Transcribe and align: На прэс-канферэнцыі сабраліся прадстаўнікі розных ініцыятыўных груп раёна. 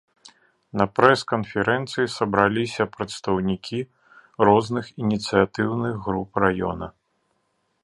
На 0.79 0.85
прэс-канферэнцыі 0.99 2.07
сабраліся 2.13 2.83
прадстаўнікі 2.95 3.79
розных 4.49 4.85
ініцыятыўных 5.05 5.93
груп 6.09 6.31
раёна. 6.45 6.87